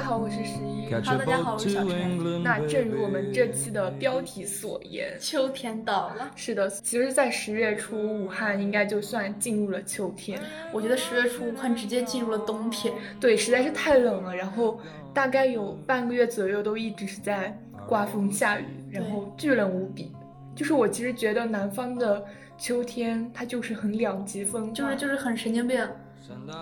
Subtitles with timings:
[0.00, 0.90] 家好，我是十一。
[0.90, 2.42] 哈，大家好，我是小陈。
[2.42, 6.30] 那正如我们这期的标题所言，秋天到了。
[6.34, 10.40] 是的，其实，在十月初，武汉应该就算进入了秋天。
[10.72, 12.94] 我觉得十月初，武汉直接进入了冬天。
[13.20, 14.34] 对，实在是太冷了。
[14.34, 14.80] 然后
[15.12, 17.54] 大概有半个月左右，都一直是在
[17.86, 20.10] 刮风下雨，然后巨冷无比。
[20.56, 22.24] 就是我其实觉得南方的
[22.56, 25.86] 秋天，它就是很两极分化，就是就是很神经病。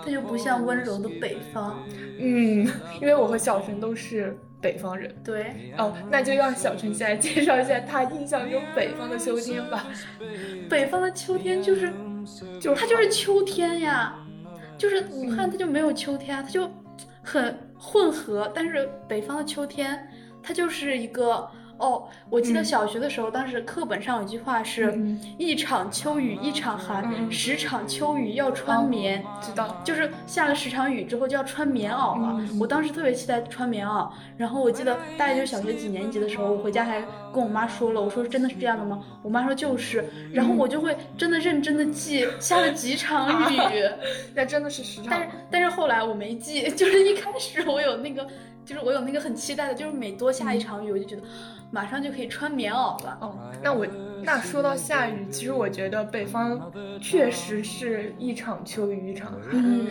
[0.03, 1.79] 它就不像温柔的北方，
[2.17, 2.67] 嗯，
[3.01, 9.87] 因为我和小陈都是北方人，对，哦，那就让小陈先来介绍一下他印象中北方的秋天吧。
[10.69, 11.93] 北方的秋天就是，
[12.59, 14.15] 就是它就是秋天呀，
[14.77, 16.69] 就是武汉它就没有秋天，它就
[17.21, 20.07] 很混合，但是北方的秋天
[20.41, 21.49] 它就是一个。
[21.79, 24.93] 哦，我记得小学的时候，当时课本上有句话是
[25.39, 32.37] “一场秋雨一场寒，十场秋雨要穿棉”，知道，就是下了十场雨之后就要穿棉袄了。
[32.59, 37.01] 我当时特别期待穿棉袄，然后我记得大概就是小学几年级的时候，我回家还
[37.33, 39.01] 跟我妈说了，我说真的是这样的吗？
[39.23, 40.03] 我妈说就是，
[40.33, 43.57] 然后我就会真的认真的记下了几场雨，
[44.35, 45.07] 那真的是十场。
[45.11, 48.27] 但是但是后来我没记， 就是一开始我有那个。
[48.65, 51.23] 就是我有那个很期待的，就是每多下一场雨，我就觉得
[51.71, 53.17] 马上就可以穿棉袄了。
[53.21, 53.85] 哦，那我
[54.23, 56.71] 那说到下雨，其实我觉得北方
[57.01, 59.87] 确实是一场秋雨一场寒，嗯，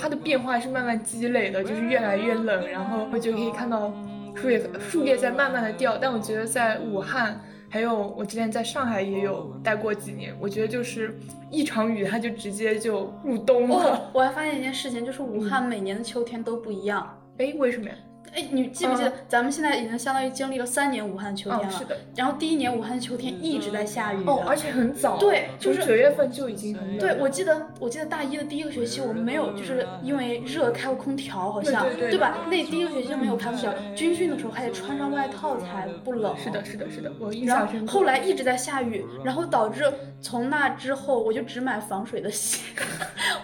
[0.00, 3.92] 它的变化是慢慢积累的，就是越来越冷，然后我就可以看到
[4.34, 5.98] 树叶树叶在慢慢的掉。
[5.98, 11.18] 但我觉得在武汉，还有我之前在上海也有待过几年，我觉得就是
[11.50, 14.08] 一场雨，它就直接就入冬了。
[14.14, 17.18] 我还发现一件事情，就是武汉每年的秋天都不一样。
[17.38, 17.94] 哎，为什么呀？
[18.34, 21.70] 哎，你记不记得咱们现在已经相当于经历了三年武汉秋天了？
[21.70, 21.96] 是的。
[22.14, 25.16] 然后第一年武汉秋天一直在下雨，哦，而且很早。
[25.16, 26.98] 对，就是九月份就已经很冷。
[26.98, 32.36] 对，我记得，我记得大一的第一个学期我们没有，就是因为热开过空调，好像对吧？
[32.50, 36.36] 那第一个学期就没有开空调，军训的时候还得穿上外套才不冷。
[36.36, 37.92] 是的，是的，是的，我印象深刻。
[37.92, 39.90] 后来一直在下雨，然后导致
[40.20, 42.60] 从那之后我就只买防水的鞋。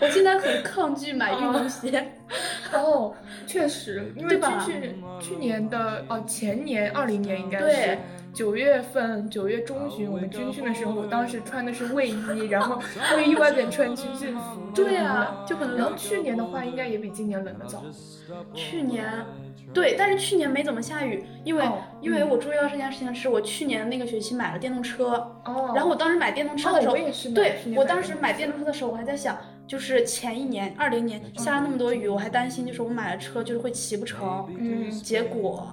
[0.01, 2.13] 我现在很抗拒买运动鞋。
[2.73, 3.15] 哦，
[3.47, 7.99] 确实，因为去去去年的哦前年二零年应该是
[8.33, 12.81] 九月份九月中旬我们军训的时候，我当时穿的是卫衣，然后
[13.17, 14.61] 卫衣外边穿军训服。
[14.75, 15.77] 对啊，就可能。
[15.77, 17.83] 然后去年的话应该也比今年冷的早。
[18.55, 19.07] 去年，
[19.75, 21.65] 对，但是去年没怎么下雨，因为
[22.01, 25.11] 因为我注意到这件事情是我去年那个学期买了电动车，
[25.45, 26.95] 哦，然后我当时买电动车的时候，
[27.35, 29.37] 对，我当时买电动车的时候我还在想。
[29.65, 34.47] 就是前一年二零年下了那么多雨，我还担心，就是我买了车就是会骑不成。
[34.59, 35.73] 嗯，结果，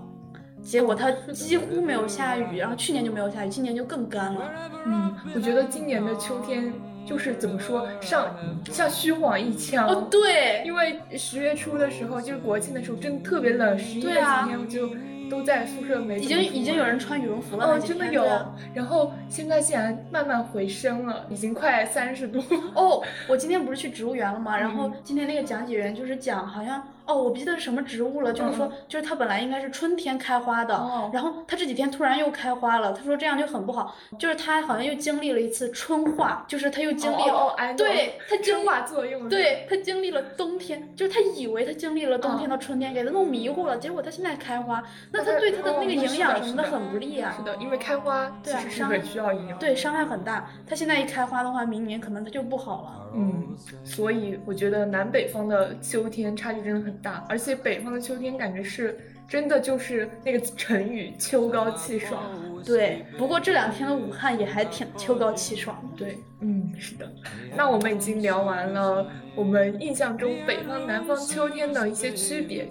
[0.64, 4.52] 结果它几乎没有下雨，然后去年就没有下雨，今年就更干了。
[4.86, 6.74] 嗯，我觉得今年的秋天
[7.06, 8.36] 就是怎么说，像
[8.72, 9.88] 像虚晃一枪。
[9.88, 14.90] 哦，对，因为十月初的时候就是国庆的时候，真的特别冷，十一月几天我就。
[15.30, 18.26] 都在宿舍没已经已经有人穿羽绒服了哦，真的有。
[18.74, 22.42] 然后现在竟然慢慢回升了，已经快三十度
[22.74, 23.00] 哦。
[23.28, 24.58] 我今天不是去植物园了吗？
[24.58, 26.84] 然后今天那个讲解员就是讲，好像。
[27.10, 30.76] 哦，我不记得是什么植物了，就是说，就是它本来应该是春天开花的，
[31.12, 32.94] 然后它这几天突然又开花了。
[32.94, 47.34] 他说这样就很不好，就是它好像又经历了一次春化，就是它又经历了，对，它春化作用，对，它经历了冬天，就是它以为它经历了冬天到春天，给它弄迷糊了，结果它现在开花，那它对它的那个营养什么的很不利啊。
[47.36, 50.48] 是的，因为开花其实是很需要营养，对，伤害很大。
[50.68, 53.10] 它现在一开花的话，明年可能它就不好了。
[53.16, 62.24] 嗯，所以我觉得南北方的秋天差距真的很大，而且北方的秋天感觉是真的就是那个成语“秋高气爽”。
[62.66, 65.82] 对，不过这两天的武汉也还挺秋高气爽。
[65.96, 67.10] 对，嗯，是的。
[67.56, 72.70] 那我们已经聊完了我们印象中北方、南方秋天的一些区别。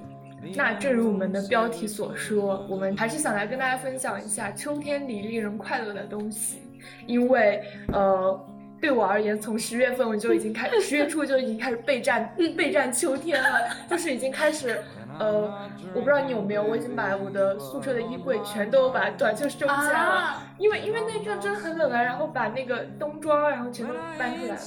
[0.55, 6.59] 那正如我们的标题所说，我们还是想来跟大家分享一下秋天里令人快乐的东西，
[7.07, 8.47] 因为呃。
[8.81, 13.61] 对我而言，从十月份我就已经开，十月初就已经开始备战备战秋天了，
[13.91, 14.81] 就是已经开始。
[15.19, 24.61] 呃，我不知道你有没有，我已经把我的宿舍的衣柜全都把短袖收起来了，因为因为那阵真的很冷啊，然后把那个冬装然后全都搬出来了。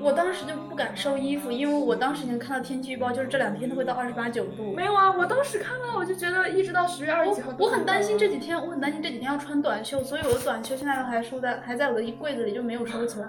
[0.00, 4.72] 我当时就不敢收衣服，因为我当时已经看到天气预报，就是这两天都会到二十八九度。
[4.74, 7.52] 没有啊，我当时看了，我就觉得一直到十月二十几号。
[7.58, 13.26] 我很担心这几天，我很担心这几天要穿短袖，所以我的短袖现在都还收在还在我的衣柜子里，就没有收起来。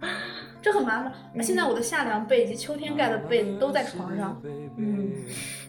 [0.62, 1.12] 这很麻烦。
[1.42, 4.40] 现在我的夏凉被以及秋天盖的被子都在床上。
[4.76, 5.10] 嗯，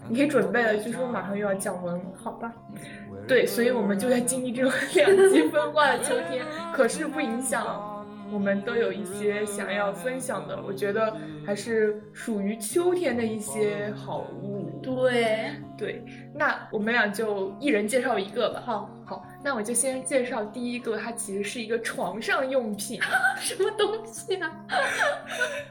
[0.09, 2.01] 你可以准备了，据说马上又要降温了。
[2.15, 2.51] 好吧。
[3.27, 6.43] 对，所以我们就在经历这种 两极分化的秋天，
[6.73, 8.00] 可是不影响
[8.31, 10.61] 我们都有一些想要分享的。
[10.61, 14.79] 我觉得还是属于秋天的一些好物。
[14.81, 18.63] 对对，那我们俩就一人介绍一个吧。
[18.65, 22.99] 好，好，那我就先介绍第一个，它其实是一个床上用品，
[23.37, 24.51] 什么东西啊？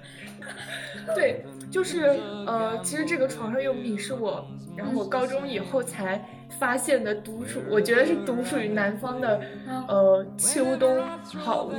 [1.15, 4.47] 对，就是呃，其实这个床上用品是我，
[4.77, 6.25] 然后我高中以后才。
[6.59, 9.41] 发现的独属，我觉得是独属于南方的，
[9.89, 11.03] 呃，秋冬
[11.39, 11.73] 好物，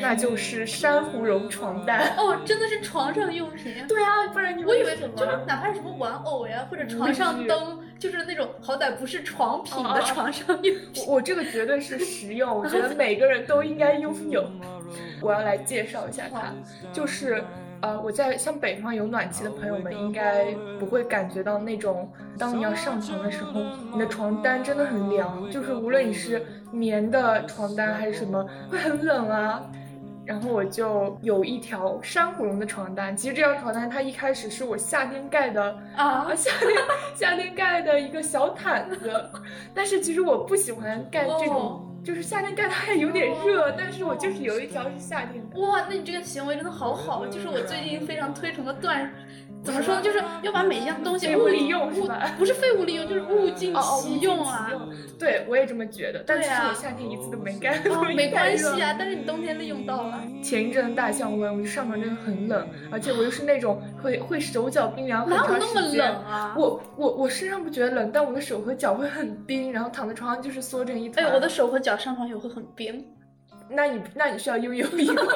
[0.00, 2.16] 那就是珊瑚绒床单。
[2.16, 3.74] 哦，真的是床上用品。
[3.86, 11.04] 对啊，不然你我以为就是哪怕是什么玩偶呀，或者床上灯，就是那种好歹不是床品的床上用品。
[11.06, 14.50] 我这个绝对是实用，我觉得 每个人都应该拥有。
[15.20, 16.52] 我要来介绍一下它，
[16.92, 17.44] 就是。
[17.82, 23.62] 呃，我在像北方有暖气的朋友们应该不会感觉到那种，当你要上床的时候，
[23.92, 29.62] 你的床单真的很凉，就是无论你是棉的床单还是什么，会很冷啊。
[30.26, 36.70] 然后我就有一条珊瑚绒的床单，其实这条床单它一开始是我夏天盖的啊，夏天
[37.16, 39.10] 夏天盖的一个小毯子，
[39.74, 41.86] 但是其实我不喜欢盖这种。
[42.02, 45.60] 就是夏天盖它还有点热，但是我就是有一条是夏天的。
[45.60, 49.12] 哇，那你这个行为真的好好，就是我最近非常推崇的断。
[49.62, 50.02] 怎么说呢？
[50.02, 52.34] 就是要把每一样东西物利用是吧？
[52.38, 54.70] 不是废物利用，就是物尽其用啊。
[55.18, 56.24] 对，我也这么觉得。
[56.26, 57.78] 但其实我夏天一次都没干。
[58.14, 60.22] 没关系啊，但是你冬天利用到了。
[60.42, 65.70] 前一阵大降温，我就上床真的很冷，而且我又是那种会会手脚冰凉很长时间。
[65.74, 66.54] 那么冷啊？
[66.56, 71.26] 我我我身上不觉得冷，但我的手和脚会很冰，然后躺在床上就是缩成一团。
[71.26, 73.06] 哎，我的手和脚上床也会很冰。
[73.68, 75.22] 那你那你需要拥有一个。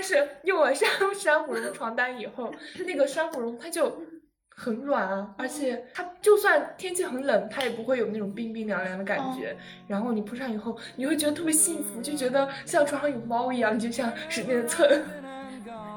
[0.00, 2.50] 但是用了珊珊瑚绒床单以后，
[2.86, 4.00] 那个珊瑚绒它就
[4.48, 9.54] 很软啊，而且它就算天气很冷，它也不会有那种冰冰凉凉的感觉。
[9.86, 14.88] 然后你铺上以后，你会觉得特别幸福，就觉得像床上有猫一样，就像使劲的蹭。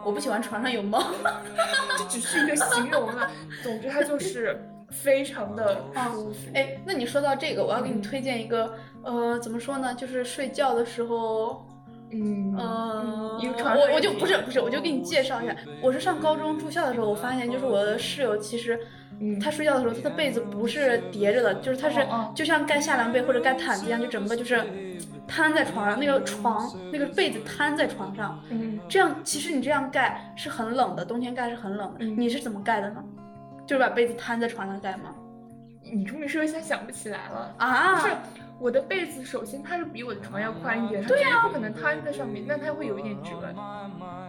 [0.03, 1.01] 我不喜欢床上有猫，
[1.97, 3.31] 这只是一个形容了。
[3.63, 4.61] 总之它就是
[4.91, 6.51] 非常的舒服。
[6.53, 9.95] 哎，那你说到这个，我要给你推荐一个，呃，怎么说呢？
[9.95, 11.65] 就是睡觉的时候。
[12.13, 13.39] 嗯呃，
[13.75, 18.79] 我我就不是不是，我就给你介绍一下，我是上高中住校的时候，我发现就是我的室友其实，
[19.41, 22.05] 他睡觉的时候他的被子不是叠着的，就是他是
[22.35, 24.63] 就像盖夏凉被或者盖毯子一样，就整个就是
[25.27, 33.03] 摊在床上，那个床那个被子摊在床上，嗯，这样其实你这样盖是很冷的，冬天盖是很冷的，你是怎么盖的呢？
[33.65, 35.15] 就是把被子摊在床上盖吗？
[35.91, 37.99] 你这么说一下想不起来了啊？
[37.99, 38.09] 是。
[38.59, 43.31] 我的被子首先它是比我的床要宽一点，对呀，不可能摊在上面，那它会有一点折。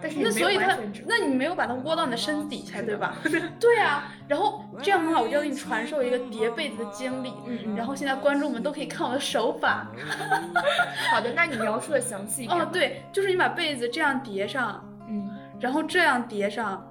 [0.02, 0.76] 但是那所以它，
[1.06, 3.16] 那你没有把它窝到你的身子底下，对吧？
[3.60, 4.12] 对啊。
[4.26, 7.32] 然后这样的话，我就要给你传授一个叠被子的经历。
[7.46, 7.76] 嗯嗯。
[7.76, 9.86] 然后现在观众们都可以看我的手法。
[11.12, 12.58] 好的，那你描述的详细一点。
[12.58, 15.30] 哦，对，就是你把被子这样叠上，嗯，
[15.60, 16.84] 然后这样叠上。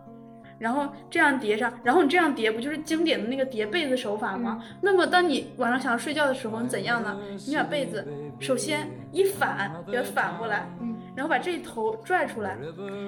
[0.60, 4.64] 然后这样叠上，然后你这样叠不就是经典的那个叠被子手法吗？
[4.82, 7.18] 那么当你晚上想要睡觉的时候，你怎样呢？
[7.48, 8.08] 你把被子
[8.40, 12.58] 首先一反，给它反过来，嗯，然后把这一头拽出来，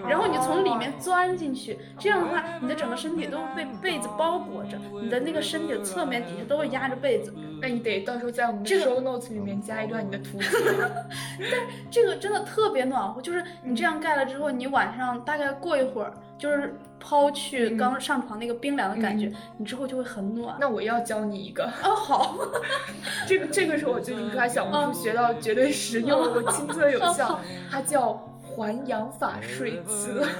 [0.07, 7.33] 然后你从里面钻进去，这样的话，你的整个身体都被被子包裹着，你的那个身体的侧面底下都会压着被子。
[7.61, 10.51] 那你得到时候在我们的 show notes 里面加一段你的图片。
[11.39, 16.13] 但这个真的特别暖和，就是你这样盖了之后，你晚上大概过一会儿。
[16.37, 20.57] 就是抛去刚上床那个冰凉的感觉，你之后就会很暖。
[20.59, 22.35] 那我要教你一个啊，好，
[23.27, 30.25] 这个这个是我最近刷小红书学到绝对实用，我亲测有效， 它叫环氧法睡姿。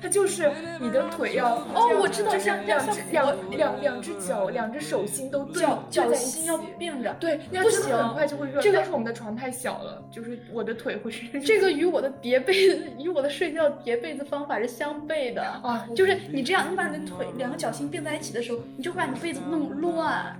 [0.00, 8.60] 它就是你的腿要哦，我知道，就是两只两两两只脚，两只手心都脚脚心要并着，对，不行，很快就会热。
[8.60, 20.36] 这个是我们的床太小了，就是我的腿会是这个与我的叠被子与我的睡觉叠被子方法是相悖的啊，就是你这样，你把你的腿两个脚心并在一起的时候，你就会把你被子弄乱，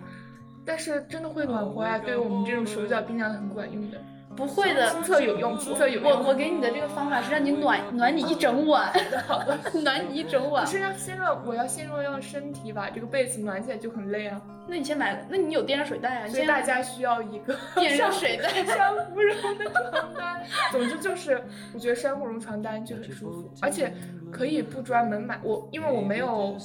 [0.65, 3.99] 但是真的会暖和呀，对于我们这种手脚冰凉的很管用的。
[4.37, 6.11] 不会的，亲测有用，亲测有用。
[6.11, 8.93] 我我给你的这个方法是让你暖暖你一整晚，
[9.27, 10.65] 好的，暖你一整晚。
[10.67, 14.41] 不是要先让我要先让身体把这个被子暖起来就很累啊。
[14.67, 16.29] 那你先买，那你有电热水袋啊？
[16.29, 20.41] 所以大家需要一个 电热水袋，珊瑚绒的床单。
[20.71, 21.43] 总之就是，
[21.75, 23.93] 我觉得珊瑚绒床单就很舒服，而且
[24.31, 25.39] 可以不专门买。
[25.43, 26.57] 我因为我没有，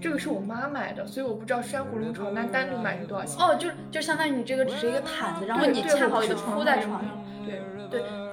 [0.00, 3.40] 这个是我妈买的，所以我不知道珊瑚绒床单单独买是多少钱。
[3.40, 7.22] 哦，就就相当于你这个只是一个毯子，然后你恰好就铺在床上。
[7.44, 7.81] 对对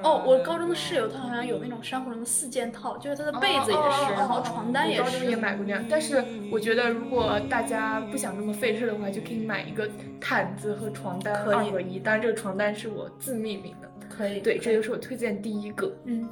[0.03, 5.01] 哦，我高中的室友她好像有那种珊瑚绒的四件套，就是她的被子也是，然后床单也是。
[5.03, 9.89] 高中也买过那样，但是我觉得如果大家不想那么费事的话，就可以买一个
[10.21, 11.99] 毯子和床单二合一。
[11.99, 13.91] 当然这个床单是我自命名的。
[14.09, 14.39] 可以。
[14.39, 15.91] 对，这就是我推荐第一个。
[16.05, 16.29] 嗯。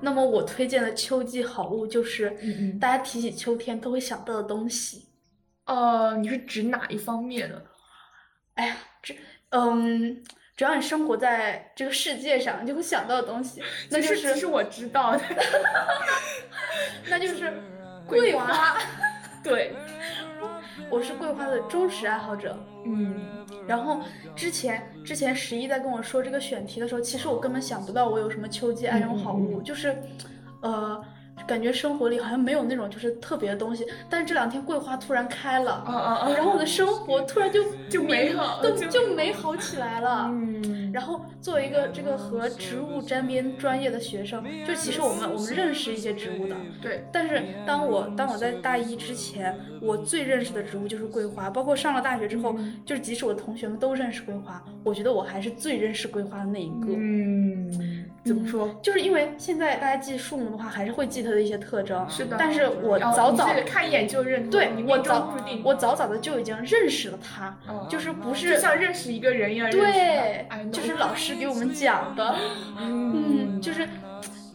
[0.00, 2.34] 那么我推荐的秋季好物就是，
[2.80, 5.04] 大家提起秋天都会想到的东西。
[5.66, 7.62] 呃，你是指哪一方面的？
[8.54, 9.14] 哎呀，这，
[9.50, 10.22] 嗯，
[10.60, 15.20] 只要你生活在这个世界上，你就会想到的东西，那就是其实我知道的，
[17.08, 17.50] 那就是
[18.06, 18.76] 桂花。
[19.42, 19.72] 对，
[20.90, 22.54] 我是桂花的忠实爱好者。
[22.84, 24.02] 嗯，然后
[24.36, 29.96] 之前之前十一在跟我说这个选题的时候，其实我根本想不到我有什么秋季爱用好物，就是，
[30.60, 31.02] 呃。
[31.46, 36.30] 感觉生活里好像没有那种就是特别的东西，但是这两天桂花突然开了，啊啊啊！
[36.30, 40.28] 然后我的生活突然就就美好，就就美好起来了。
[40.30, 47.04] 嗯，然后作为一个这个和植物沾边专业的学生，就其实我们我们认识一些植物的，对。
[47.12, 52.56] 但是当我当我在大一之前，我最认识的植物就是桂花，包括上了大学之后，
[52.86, 56.86] 就是即使我的同学们都认识桂花，我觉得我还是最认识桂花的那一个。
[56.96, 58.72] 嗯，怎么说？
[58.80, 61.40] 就是因为现在大家记树木的话，还是会记它的。
[61.40, 70.46] 一些特征是的，但是我早早看一眼就认，对我早我早早的就已经认识了他，就是不是就像认识一个人一样，对，
[70.80, 72.34] 就是老师给我们讲的，
[72.78, 73.86] 嗯，就是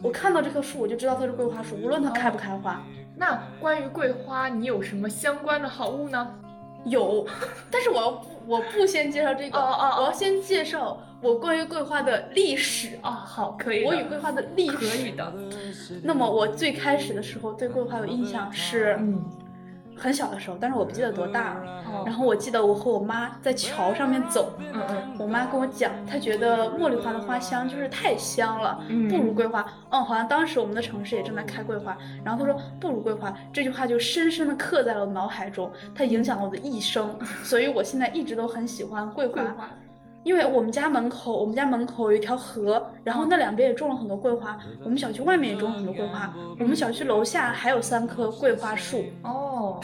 [0.01, 2.81] 我看到这棵树我就知道它是桂花树，无论它开不开花。
[3.15, 6.27] 那关于桂花，你有什么相关的好物呢？
[6.85, 7.25] 有，
[7.71, 13.11] 但是我要不我不先介绍这个，我要先介绍我关于桂花的历史啊。
[13.11, 13.85] 好，可以。
[13.85, 14.77] 我与桂花的历史。
[14.77, 15.33] 可以的。
[16.03, 18.99] 那么我最开始的时候对桂花的印象是。
[19.97, 21.83] 很小的时候，但是我不记得多大了。
[22.05, 29.65] 然后我记得我和我妈在桥上面走，嗯嗯，我妈跟我讲，她觉得茉莉花的花香就是太香了，不如桂花。
[29.89, 31.97] 嗯，好像当时我们的城市也正在开桂花。
[32.23, 37.17] 然后她说不如桂花，这句话就深深的刻在了我脑海中，它影响了我的一生。
[37.43, 39.41] 所以我现在一直都很喜欢桂花。
[40.25, 44.57] 因为我们家门口，我们家门口有一条河，然后那两边也种了很多桂花。
[44.83, 46.33] 我们小区外面也种了很多桂花。
[46.59, 49.79] 我们小区楼下还有三棵桂花树哦，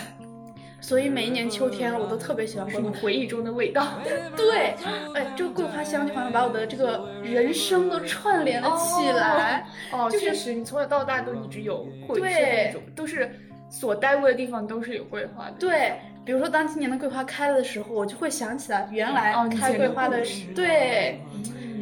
[0.82, 2.92] 所以每一年秋天我都特别喜欢桂花。
[3.00, 3.86] 回忆中的味道。
[4.36, 4.74] 对，
[5.14, 9.68] 哎，这个桂花香就好像把我的这个人生都串联了起来。
[9.92, 13.32] 哦，确实，你从小到大都一直有，对，都是
[13.70, 15.56] 所待过的地方都是有桂花的。
[15.60, 16.00] 对。
[16.24, 21.20] 比如说，当今年的桂花开了的时候，我就会想起来原来开桂花的时对。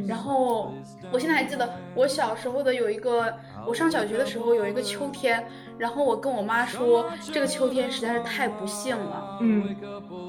[0.08, 0.74] 然后
[1.12, 3.31] 我现在还记得我小时候的有一个，
[3.67, 5.46] 我上小学的时候有一个秋天，
[5.77, 9.38] 然后我跟我妈说，这个秋天实在是太不幸了。
[9.41, 9.75] 嗯，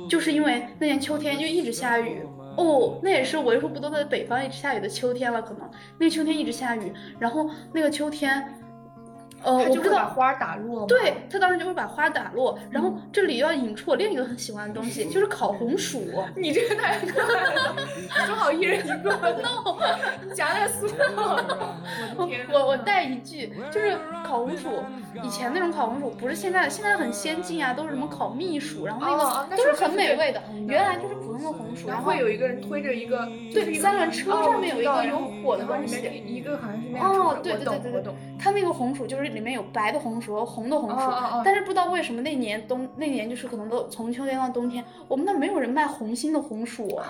[0.06, 2.26] 就是因为那年秋天就一直下雨
[2.58, 8.59] 哦，那也是为数不多的北方一直下雨的秋天了，可能那个秋天一直下雨，然后那个秋天。
[9.42, 10.86] 呃，我不知道把花打落。
[10.86, 16.02] 对他当时就会把花打落，然后这里要引出我另一个很喜欢的东西，就是烤红薯。
[16.36, 17.76] 你这个太可爱了，
[18.26, 19.10] 正好一人一个。
[19.42, 19.76] no，
[20.34, 20.96] 夹在塑料。
[22.16, 24.82] 我我我带一句，就是烤红薯，
[25.22, 30.42] 以前那种烤红薯不是现在，现在很先进啊，都是什么烤蜜薯，然后那个都是很美味的。
[30.66, 31.14] 原来就是
[31.48, 36.88] 红薯，然后会有一个人推着一个，对，三轮车上面有一个有火的东西，一个好像是。
[36.98, 39.30] 哦，对对对对对，他那个红薯就是。
[39.30, 40.96] 里面有白的红薯和红的红薯，
[41.44, 47.00] 但是不知道为什么那年冬那年就是可能都从秋天到冬天，我们那没有人卖红心的红薯。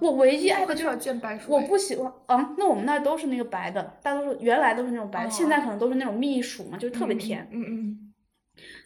[0.00, 2.50] 我唯一爱的就是见白薯，我不喜欢啊。
[2.58, 7.48] 那我们那都是那个白的，大多数原来都是那种白的，现在可能都是那种蜜薯嘛，就是特别甜。
[7.50, 8.11] 嗯嗯。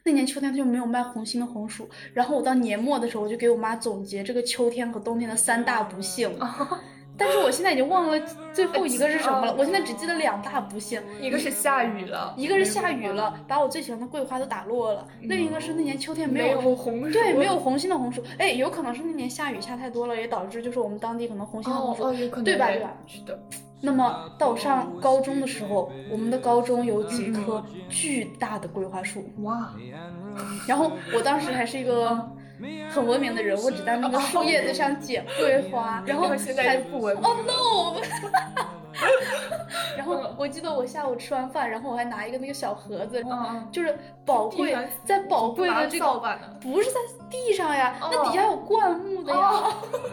[0.06, 6.30] 那年秋天他就没有卖红心的红薯，然后我到年末的时候，我就给我妈总结这个秋天和冬天的三大不幸。
[7.18, 8.20] 但是我现在已经忘了
[8.52, 22.12] 最后一个是什么了， 我现在只记得两大不幸，一个是下雨了，一个是下雨了，把我最喜欢的桂花都打落了，另一个是那年秋天没有红，对，没有红心的红薯，哎，有可能是那年下雨下太多了，也导致就是我们当地可能红心的红薯，
[22.44, 22.68] 对吧？
[22.68, 22.94] 对吧？
[23.06, 23.36] 是的。
[23.80, 29.75] 那么到我上高中的时候，我们的高中有几棵巨大的桂花树，哇，
[30.66, 32.30] 然后我当时还是一个。
[32.88, 37.23] 很文明的人，我只在那个树叶子上捡桂花， 然后现在不文明。
[37.23, 38.00] Oh no！
[39.97, 43.25] 然后我记得我下午吃完饭，然后我还拿一个那个小盒子，
[43.73, 47.00] 就是宝贵在宝贵的这个，不是在
[47.31, 49.62] 地上呀，那底下有灌木的呀。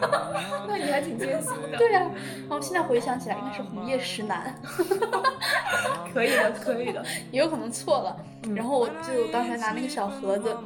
[0.66, 1.78] 那你还挺艰辛的。
[1.78, 2.00] 对呀，
[2.48, 4.54] 然后现在回想起来，应该是红叶石楠。
[6.12, 8.16] 可以的，可以的， 也有可能错了。
[8.54, 10.56] 然后我就当时拿那个小盒子。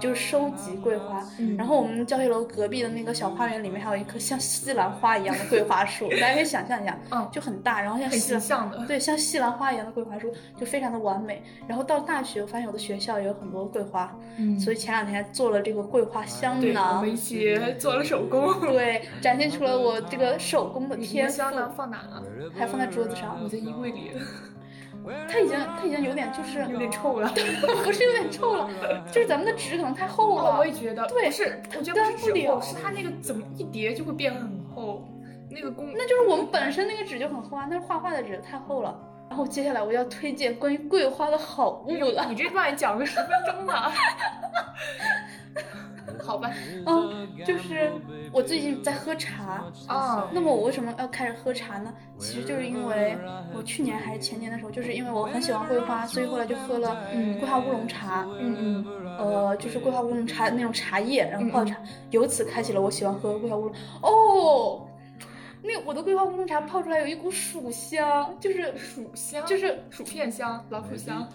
[0.00, 1.24] 就是收集桂花，
[1.56, 11.42] 然后我们教学楼隔壁的那个小花园里面还有一棵像西兰花一样的桂花树， 大家可以想象一下，嗯，就很大，然后像很像的，对，像西兰花一样的桂花树，就非常的完美。
[11.66, 21.36] 然后到大学，我发现我的学校也有很多桂花，嗯，所以前两天做了这个桂花香囊，我们一起做了手工，对，展现出了我这个手工的天赋。
[21.36, 22.22] 香囊放哪了？
[22.56, 24.10] 还放在桌子上，我在衣柜里。
[25.30, 27.28] 它已经它已经有点就是有点臭了，
[27.84, 28.68] 不是有点臭了，
[29.12, 30.58] 就是咱们的纸可能太厚了。
[30.58, 35.06] 我也觉得，对，是我觉得不是纸厚，是它那个怎么一叠就会变很厚，
[35.50, 38.98] 那个工那就是我们本身那个纸就很厚啊，那是画画的纸太厚了。
[39.28, 43.92] 然后接下来我要推荐关于桂花的好物了，你这段讲个十分钟了。
[46.26, 46.50] 好吧，
[46.86, 47.92] 嗯，就是
[48.32, 50.28] 我最近在喝茶啊。
[50.32, 51.94] 那么我为什么要开始喝茶呢？
[52.18, 53.16] 其实就是因为
[53.54, 56.96] 我去年还是前年的时候，就是因为我很喜欢桂花，所以后来就喝了
[57.38, 58.26] 桂花乌龙茶。
[58.40, 61.76] 嗯嗯，呃，就是桂花乌龙茶那种茶叶，然后泡茶，
[62.10, 63.72] 由此开启了我喜欢喝桂花乌龙。
[64.02, 64.86] 哦。
[65.66, 71.26] 那我的桂花乌龙茶泡出来有一股薯香，就是薯香，就是 薯片香、老鼠香。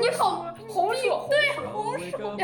[0.00, 2.36] 你好， 红薯，对，红薯。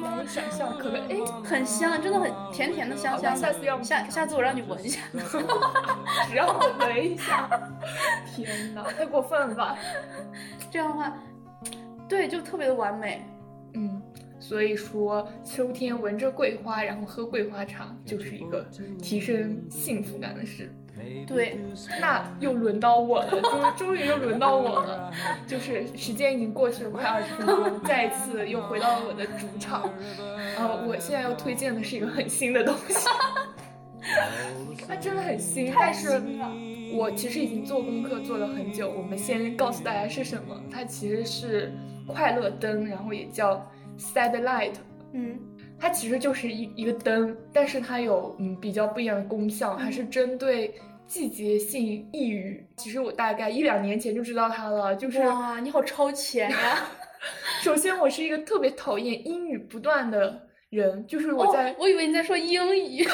[0.00, 3.34] 难以想象，可能哎，很香，真的很甜甜的香香。
[3.36, 5.00] 下次要下下次我让你闻一下，
[6.28, 7.48] 只让我闻一下。
[8.34, 9.76] 天哪，太过分了吧？
[10.70, 11.12] 这样的话，
[12.08, 13.26] 对，就特别的完美。
[13.74, 14.02] 嗯。
[14.46, 18.62] 所以说，秋天闻着桂花，然后喝桂花茶，就是一个
[19.00, 20.70] 提升幸福感的事。
[21.26, 21.58] 对，
[21.98, 25.10] 那又轮到我了，终终于又轮到我了。
[25.46, 29.90] 就是时间已经过去了快二十分钟，再一次又回到了我的主场。
[30.58, 33.08] 呃，我现在要推荐的是一个很新的东西，
[34.86, 36.20] 它真的很新，但是
[36.92, 38.90] 我其实已经做功课做了很久。
[38.90, 41.72] 我们先告诉大家是什么，它其实是
[42.06, 43.66] 快乐灯，然后也叫。
[43.98, 44.74] Sad light，
[45.12, 45.38] 嗯，
[45.78, 50.74] 它其实就是一一个灯，但是它有嗯比较不一样的功效，还是针对
[51.06, 52.66] 季节性抑郁。
[52.76, 56.88] 其实我大概一两年前就知道它了，就是哇，你好超前呀！
[57.62, 63.06] 首先，我是一个特别讨厌阴雨不断的人，就是我在，我以为你在说英语，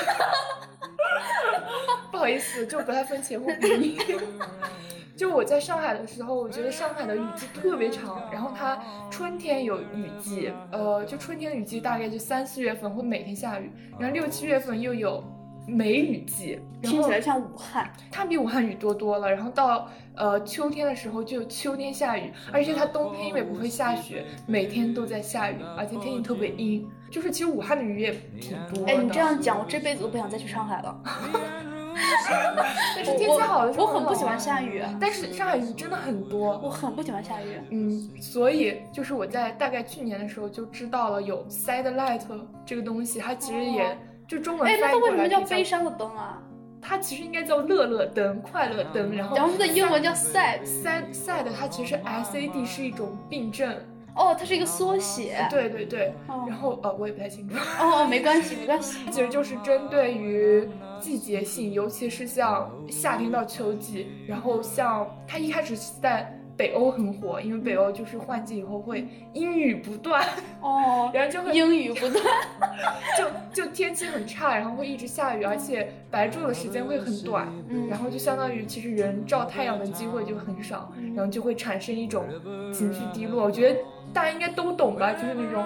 [2.11, 3.99] 不好意思，就不太分前后鼻音。
[5.21, 15.23] 就我在上海的时候，我觉得上海的雨季特别长，然后它春天有雨季，呃，就春天的雨季大概就三四月份会每天下雨，然后六七月份又有
[15.67, 19.31] 梅雨季，听起来像武汉，它比武汉雨多多了。
[19.31, 26.89] 然后到呃秋天的时候就秋天下雨，而且它冬天因为不会下雪，每天都在下雨，而且天气特别阴。
[27.11, 28.87] 就是其实武汉的雨也挺多。
[28.87, 30.99] 哎，你这样讲，我这辈子都不想再去上海了。
[32.97, 34.83] 但是天气好的时候，我很不喜欢下雨。
[35.01, 37.61] 但是上海雨真的很多，我很不喜欢下雨。
[37.71, 42.23] 嗯，所以就是我在大概去年的时候就知道了有 sad light
[42.65, 43.97] 这个东西，它其实也
[44.29, 46.39] 就中文翻译过来为什么叫悲伤的灯啊？
[46.83, 49.15] 它其实应该叫乐乐灯、快乐灯。
[49.15, 53.75] 然后然后它的英文叫 sad sad sad，它其实 S A D 是一种病症。
[54.15, 55.47] 哦，它是一个缩写。
[55.51, 56.13] 对对对。
[56.49, 57.55] 然后呃，我也不太清楚。
[57.81, 60.69] 哦，没关系没关系， 其实就是针对于。
[61.01, 70.23] 季节性，尤其是像夏天到秋季，然后像它一开始是在北欧很火，因为北欧就是换季以后会阴雨不断
[70.61, 72.23] 哦，然后就会阴雨不断，
[73.17, 82.27] 就就天气很差，然后会一直下雨，而且白昼的时间会很短，嗯，然后就相当于其实人照太阳的机会就很少，然后就会产生一种
[82.75, 83.43] 情绪低落。
[83.43, 83.81] 我觉得
[84.13, 85.65] 大家应该都懂吧，就是那种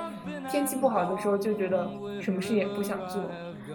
[0.50, 3.22] 天气不好的时候就觉得什么事也不想做。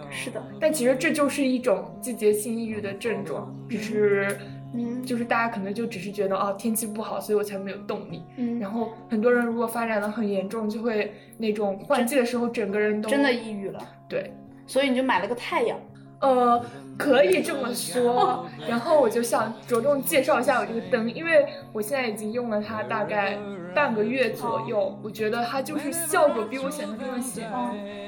[0.08, 4.38] 是的，但其实这就是一种季节性抑郁的症状，只是，
[4.74, 8.22] 嗯，就是大家可能就只是觉得哦天气不好，所以我才没有动力。
[8.36, 13.80] 嗯，然后很多人如果发展的很严重，就会那种换季的时候整个人都真的抑郁了。
[14.08, 14.32] 对，
[14.66, 15.78] 所以你就买了个太阳。
[16.20, 16.64] 呃，
[16.98, 18.46] 可以这么说。
[18.68, 23.38] 然后我就想着重介绍一下我这个灯，因为我现在已经用了它大概
[23.74, 27.50] 半个月左右，我觉得它就是效果比我想象中的显，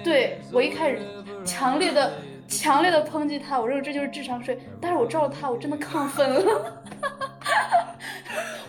[0.04, 0.98] 对我一开始
[1.44, 2.12] 强烈的、
[2.46, 4.58] 强烈的抨击它，我认为这就是智商税。
[4.80, 6.81] 但是我照了它，我真的亢奋了。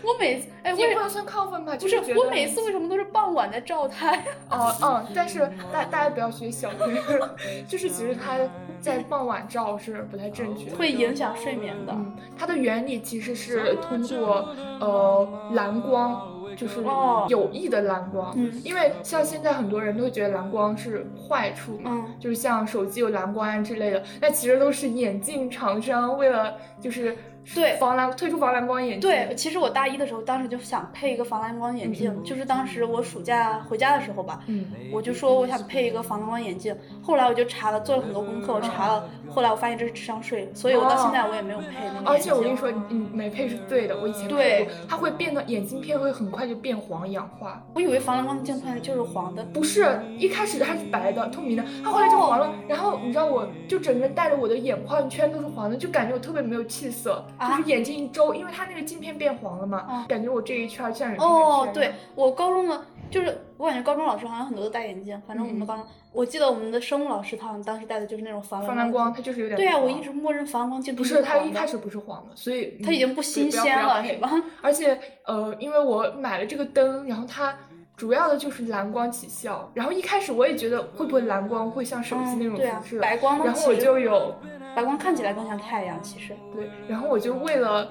[0.04, 4.12] 我每次哎，也不能算亢奋吧，就是我每次为什么都是傍晚在照它？
[4.50, 5.40] 哦嗯，但是
[5.72, 6.94] 大大家不要学小黑，
[7.68, 8.38] 就是其实它
[8.80, 11.96] 在傍晚照是不太正确，会影响睡眠的。
[12.38, 16.30] 它的原理其实是通过呃蓝光。
[16.56, 16.84] 就是
[17.30, 27.18] 有益的蓝光，嗯，因为像现在很多人都会觉得蓝光是坏处嘛，嗯，就是像手机有蓝光啊之类的，那其实都是眼镜厂商为了就是
[27.54, 29.10] 对防蓝推出防蓝光眼镜。
[29.10, 36.76] 对，其实我大一的时候，当时就想配一个防蓝光眼镜，就是当时我暑假回家的时候吧，嗯，我就说我想配一个防蓝光眼镜。
[37.02, 42.10] 后来我就查了，做了很多功课，我查了，后来我发现这是智商税，所以我到现在我也没有配那个。
[42.10, 47.62] 而且我跟你说，你没配是对的，我以前配过，它会变得眼镜片会很快就变黄氧化。
[47.74, 52.54] 我以为防蓝光镜片就是黄的，不是，一开始它是白的，透明的，它后来就黄了。
[52.68, 74.32] 然后你知道，我就整个戴着我的眼眶圈都是黄的，就感觉我特别没有气色，就是眼睛一周，因为它那个镜片变黄了嘛，感觉我这一圈像有哦，对我高中的，就是我感觉高中老师好像很多都戴眼镜，反正我们高中，我记得我们的生物老师他好像当时戴的就是那种防蓝光，它就是有点对啊，我一直默认防蓝光镜不是，它一开始不是黄的，所以它已经不新鲜了，是吧？
[74.62, 77.56] 而且呃，因为我买了这个灯，然后它。
[77.96, 84.36] 主要的就是蓝光起效，然后一开始我也觉得会不会蓝光会像手机那种辐射，白光，然后我就有
[84.76, 87.88] 白光看起来更像太阳，其实对，然后我就为了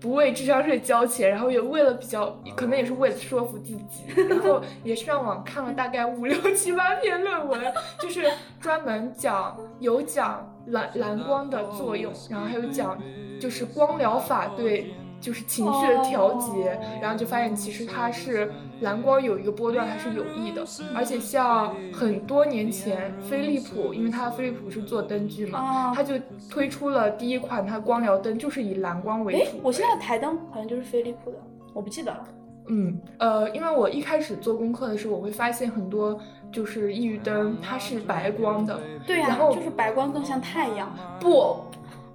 [0.00, 7.60] 不为智商税交钱，然后也为了比较，可能也是为了说服自己，然后也上网看了大概五六七八篇论文，
[7.98, 12.98] 就是专门讲有讲蓝蓝光的作用，然后还有讲
[13.40, 14.94] 就是光疗法对。
[15.26, 18.48] 就是情绪的调节，然后就发现其实它是
[18.80, 20.64] 蓝光有一个波段，它是有益的。
[20.94, 26.14] 而且像很多年前，飞利浦，因为它飞利浦是做灯具嘛，它就
[26.48, 29.58] 推出了第一款它光疗灯，就是以蓝光为主。
[29.64, 31.38] 我现在台灯好像就是飞利浦的，
[31.74, 32.24] 我不记得了。
[32.68, 36.16] 嗯，呃，因为我一开始做功课的时候，我会发现很多
[36.52, 38.78] 就是抑郁灯它是白光的。
[39.04, 40.96] 对呀，然后就是白光更像太阳。
[41.18, 41.56] 不。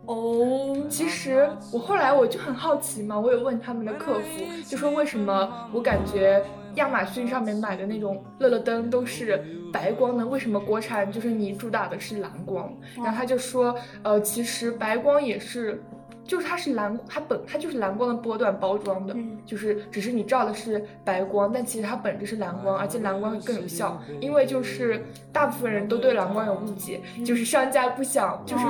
[0.05, 6.43] 哦，其实我后来我就很好奇嘛，我有问他们的客服，就说为什么我感觉
[6.75, 10.25] 亚马逊上面买的那种乐乐灯都是白光的？
[10.25, 12.73] 为什么国产就是你主打的是蓝光？
[12.97, 15.81] 然后他就说，呃，其实白光也是，
[16.25, 28.65] 就是它是蓝，它本它就是蓝光的波段包装的，就是只是你照的是白光，但其实它本质是蓝光，而且蓝光更有效，因为就是大部分人都对蓝光有误解，就是商家不想就是。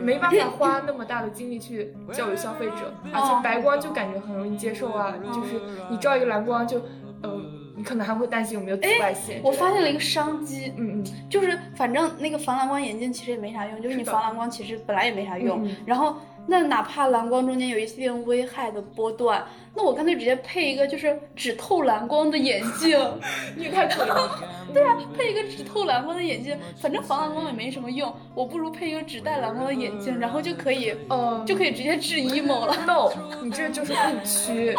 [0.00, 6.78] 没办法花那么大的精力去教育消费者，而且白光就感觉很容易接受啊，就是你照一个蓝光就，
[7.22, 7.30] 呃，
[7.76, 9.40] 你可能还会担心有没有紫外线。
[9.42, 16.16] 我发现了一个商机，嗯嗯，就是反正那个防蓝光眼镜其实也没啥用，就是你防蓝光其实本来也没啥用，然后。
[16.50, 22.98] 那哪怕蓝光中间有一些危害的波段，那我干脆直接配一个就是只透蓝光的眼镜。
[23.54, 24.30] 你也太蠢了。
[24.72, 32.74] 对啊，配一个只透蓝光的眼镜，反正防蓝光也没什么用，我不如配一个只带蓝光的眼镜，然后就可以，呃，就可以直接治 emo 了。
[32.86, 34.74] No，你这就是误区。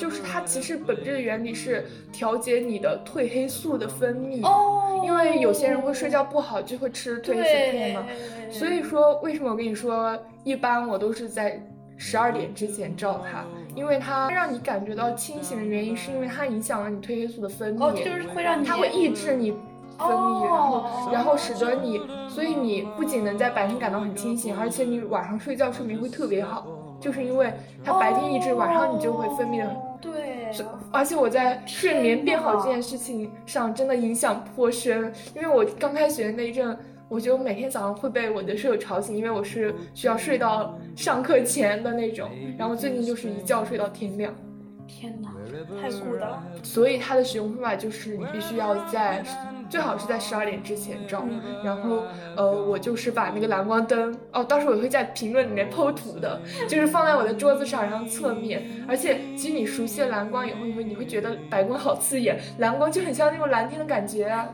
[0.00, 8.06] 就是它其实本质的原理是调节你的褪黑素的分泌哦，因为有些人会睡觉不好就会吃褪黑素片嘛，
[8.50, 11.62] 所以说为什么我跟你说一般我都是在
[11.98, 19.50] 十二点之前照它，因为它让你感觉到清醒的原因是因为它影响了你褪黑素的分泌，哦，就是会让你它会抑制你
[19.98, 26.66] 分泌，然后然后使得你，所以你不仅能在白天感到很清醒，而且你晚上睡觉睡眠会特别好。
[27.00, 27.50] 就是因为
[27.82, 30.12] 它白天抑制，晚上你就会分泌的很。
[30.12, 30.50] 对。
[30.90, 36.76] 而且我在睡眠变好这件事情上真的影响颇深，因为我刚开学那一阵，
[37.08, 44.34] 我就每天早上会被我的舍友吵醒，因为我是需要睡到上课前的那种，然后最近就是一觉睡到天亮。
[44.88, 45.30] 天哪，
[45.80, 46.42] 太酷的了！
[46.64, 49.24] 所以它的使用方法就是你必须要在。
[49.70, 51.24] 最好是在十二点之前照，
[51.64, 52.02] 然后
[52.36, 58.64] 呃，我就是把那个蓝光灯哦，到时候我会在评论里面剖图的，就是放在我的桌子上，然后侧面。
[58.88, 64.48] 而且其实你熟悉了蓝光以后，你会你会觉得白光好刺眼，蓝光就很像那种蓝天的感觉啊。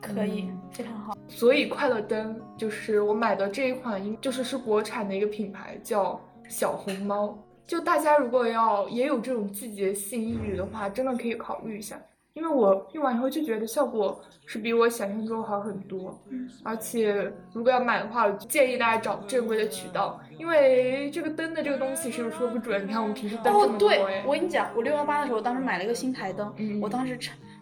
[0.00, 1.14] 可以，非常好。
[1.28, 7.36] 所以快乐灯就是我买的这一款，就是是国产的一个品牌，叫小红猫。
[7.66, 12.00] 就大家如果要也有这种季节性抑郁的话，真的可以考虑一下。
[12.34, 16.18] 因为我用完以后就觉得效果是比我想象中好很多，
[16.62, 22.86] 而且如果要买的话，建议大家找正规的渠道，因为这个灯的这个东西是不是说不准？
[22.86, 27.18] 你看我们平时灯这么多哦，对，我跟你讲，我六幺八的时候，当时买了一个新台灯，我当时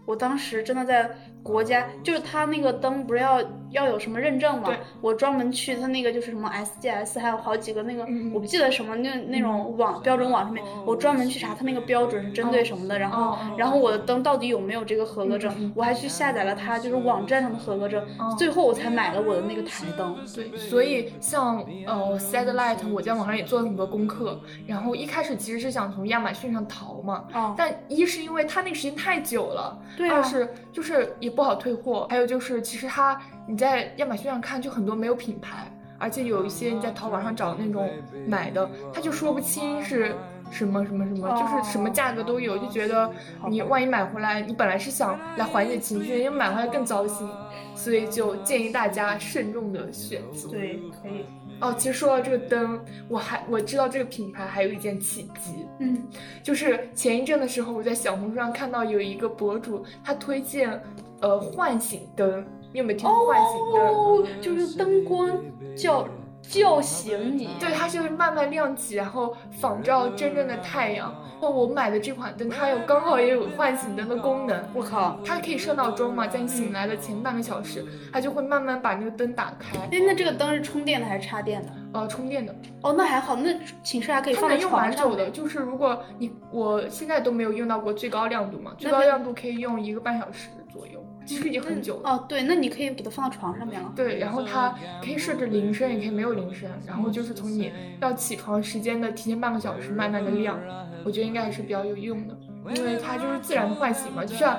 [0.08, 1.10] 我当时真的在
[1.42, 4.74] 国家，就是它那个灯不是要要有什么认证吗？
[5.02, 18.02] 我专门去它那个就是什么 SGS，还有好几个那个我不记得什么那那种网标准网上面，我专门去查它那个标准是针对什么的，然后然后我的灯到底有没有这个合格证，我还去下载了它就是网站上的合格证，
[18.38, 20.16] 最后我才买了我的那个台灯。
[20.34, 27.26] 对，所以像呃 Satellite，我在网上也做了很多功课，然后一开始其实是想从亚马逊上淘嘛，
[27.58, 29.78] 但一是因为它那个时间太久了。
[30.06, 37.88] 二是就是也不好退货，还有就是其实它你在亚马逊上看就很多没有品牌，而且有一些你在淘宝上找那种
[38.26, 40.14] 买的，他就说不清是
[40.50, 43.10] 什么什么什么，就是什么价格都有，就觉得
[43.48, 47.28] 你万一买回来，你本来是想来缓解情绪，因为买回来更糟心，
[47.74, 50.48] 所以就建议大家慎重的选择。
[50.50, 51.24] 对，可以。
[51.60, 56.02] 哦，其实说到这个灯，我还我知道这个品牌还有一件契机，嗯，
[56.42, 60.80] 就是前一阵的时候，我在小红书上看到有一个博主，他推荐，
[61.20, 63.94] 呃，唤醒灯，你有没有听过唤醒灯？
[63.94, 65.30] 哦，就是灯光
[65.76, 66.06] 叫。
[66.42, 71.14] 叫醒你，对，它就会慢慢亮起，然后仿照真正的太阳。
[71.40, 74.60] 那，我买的这款灯，它有刚好也有唤醒灯的功能。
[74.74, 79.78] 我靠，它可以设闹钟嘛，在你醒来的前半个小时，它就会慢慢把那个灯打开。
[79.78, 81.72] 哎，那这个灯是充电的还是插电的？
[81.92, 82.54] 呃，充电的。
[82.82, 85.16] 哦，那还好，那寝室还可以放在床上。
[85.16, 91.04] 的，就是如果你我现在都没有用到过最高亮度嘛，最高亮度可以用一个半小时左右。
[91.28, 93.92] 其实已经很久了哦，对，那你可以给它放到床上面了。
[93.94, 100.58] 对，然后它可以设置铃声，也可以没有铃声，然后就是从你要起床时间的提前半个小时慢慢的亮，
[101.04, 102.34] 我觉得应该还是比较有用的，
[102.74, 104.58] 因为它就是自然的唤醒嘛，就像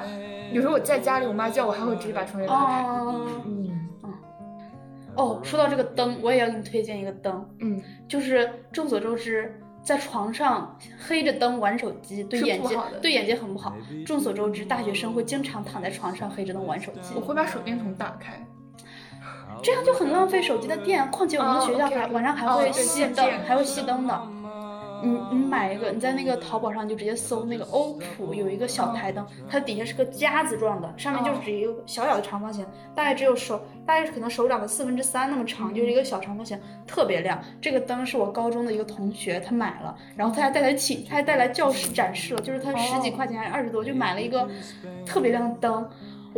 [0.54, 2.84] 有时候我在家里，我妈叫我，还会直接把窗帘打开。
[2.84, 3.70] 哦嗯。
[5.16, 9.59] 哦，说到这个灯，我也要给你推荐一个灯，嗯，就是众所周知。
[9.84, 13.76] 在床上黑着灯玩手机，对眼睛对眼睛很不好。
[14.06, 17.14] 众所周知，大学生会经常躺在床上黑着灯玩手机。
[17.16, 18.46] 我会把手电筒打开，
[19.64, 21.10] 这样就很浪费手机的电。
[21.10, 24.22] 况且我们的学校还晚上还会熄灯，还会熄灯的。
[25.02, 37.42] 你你买一个，你在那个淘宝上就直接搜那个欧普有一个小台灯，它底下是个夹子状的，上面就是一个小小的长方形，大概只有手，大概可能手掌的四分之三那么长，就是一个小长方形，特别亮。
[37.62, 44.48] 这个灯是我高中的一个同学他买了，然后他还带来起，他还带来教室展示了，就是他十几块钱还是二十多就买了一个
[45.06, 45.90] 特别亮的灯。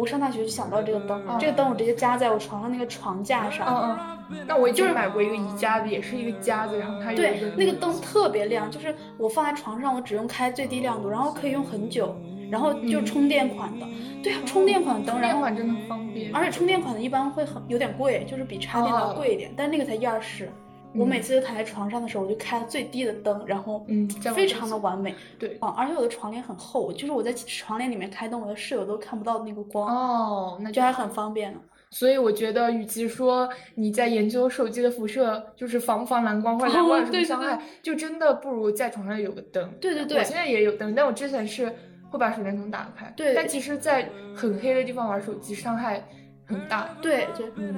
[0.01, 3.67] 我上大学就想到这个灯，这个灯我直接夹在我床上那个床架上。
[3.67, 4.45] 嗯嗯。
[4.47, 7.51] 那我就是买过一个宜家的，也是一个夹子，然后它有一个。
[7.51, 12.15] 对，那个灯特别亮，就是我放在床上，我只用开最低亮度，然后可以用很久，
[12.49, 13.85] 然后就充电款的。
[14.23, 16.33] 对啊，充电款的灯，充电款真的方便。
[16.33, 20.51] 而且充电款的一般会很有点贵，就是比插电的贵一点，但那个才一二十。
[20.93, 25.15] 我每次就躺在床上的时候，我就开最低的灯，然后嗯，非常的完美。
[25.39, 29.87] 对，而且我的床帘很厚，就是我在床帘里面开灯，我的室友都看不到那个光。
[29.87, 31.59] 哦，那就还很方便呢。
[31.91, 39.69] 所以我觉得，与其说你在研究手机的辐射，就是防不防蓝光或者蓝光有什么伤害，就真的不如在床上有个灯。
[39.81, 41.73] 对对对，我现在也有灯，但我之前是
[42.09, 43.11] 会把手电筒打开。
[43.17, 46.03] 对，但其实，在很黑的地方玩手机，伤害。
[46.51, 47.75] 很大，对，就嗯，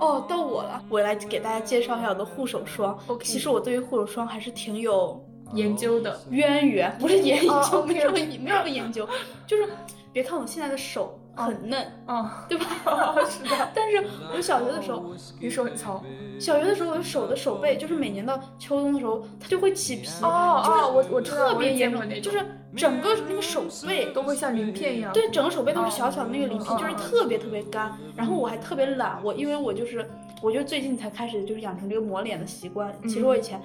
[0.00, 2.98] 哦，到我了，我来给大家介绍一下我的护手霜。
[3.06, 9.08] OK，其实我对于护手霜还是挺有研究的，渊源不是研究，没有没有研究，
[9.46, 9.68] 就是
[10.12, 11.18] 别看我现在的手。
[11.36, 12.66] 很嫩啊，对吧？
[13.28, 13.50] 是的。
[13.74, 16.02] 但是我小学的时候，你手很糙。
[16.38, 20.08] 小学的时候，我的手的手背，就是每年到秋冬的时候，它就会起皮。
[20.22, 22.44] 哦哦，我我特别严重，就是
[22.76, 25.12] 整个那个手背都会像鳞片一样。
[25.12, 27.92] 对，整个手背都是小小的那个鳞片，就是特别特别干。
[28.16, 30.08] 然后我还特别懒，我因为我就是，
[30.42, 32.92] 我就最近才开始就是养成这个抹脸的习惯。
[33.04, 33.60] 其实我以前，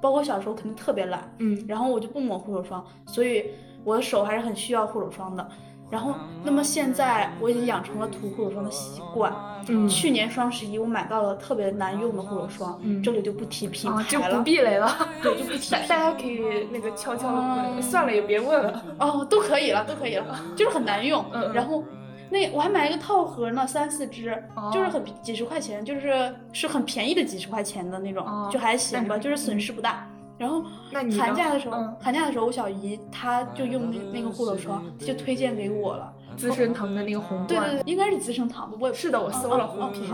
[0.00, 3.50] 包括小时候肯定特别懒，嗯，然后我就不抹护手霜，所以
[3.84, 5.46] 我的手还是很需要护手霜的。
[5.90, 9.32] 然后，那么现在我已经养成了涂护手霜的习惯。
[9.68, 15.08] 嗯，去年双十一我买到了特别难用的护手霜，这里就不提品牌了，就不避雷了。
[15.22, 15.70] 对，就不提。
[15.70, 18.82] 大家可以那个悄悄的，算了也别问了。
[18.98, 21.24] 哦，都可以了，都可以了，就是很难用。
[21.32, 21.52] 嗯。
[21.52, 21.82] 然后，
[22.30, 30.06] 那我还买了一个套盒呢，三四支，就是很几十块钱，就是是很便宜的几十块钱的那种，就还行吧，就是损失不大。
[30.38, 36.12] 然后寒假的时候，寒假的时候，我小姨她就用那个护手霜，就推荐给我了。
[36.36, 38.76] 资生堂的那个红罐，对对对，应该是资生堂的。
[38.78, 40.04] 我是的，我搜了护品，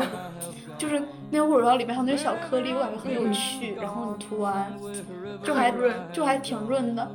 [0.78, 3.74] 就是那个护手霜里面还有那些小颗粒，我感觉很有趣。
[3.74, 4.72] 然后你涂完
[5.42, 7.06] 就还润，就还挺润的。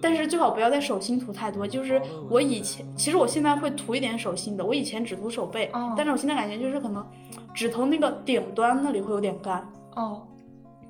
[0.00, 1.66] 但是最好不要在手心涂太多。
[1.66, 4.64] 就是我以前，其实我现在会涂一点手心的。
[4.64, 7.04] 我以前只涂手背，但是我现在感觉就是可能
[7.52, 9.66] 指头那个顶端那里会有点干。
[9.96, 10.22] 哦。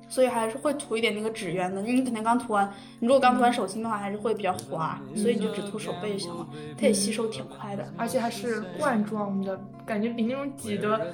[0.07, 11.13] 所以还是会涂一点那个指缘的，你肯定刚涂完，你如果刚涂完手心的话，还是会比较滑，所以你就只涂手背就行了，它也吸收挺快的，而且还是罐装的，感觉比那种挤的，